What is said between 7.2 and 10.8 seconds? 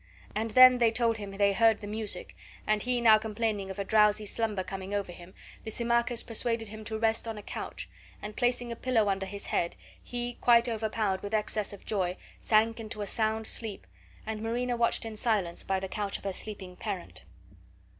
on a couch, and, placing a pillow under his head, he, quite